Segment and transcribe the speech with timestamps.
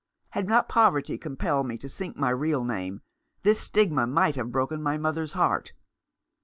[0.31, 3.01] Had not poverty compelled me to sink my real name,
[3.43, 5.73] this stigma might have broken my mother's heart.